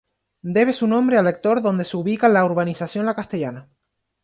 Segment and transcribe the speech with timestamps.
[0.55, 3.69] Debe su nombre al sector donde se ubica La Urbanización La Castellana.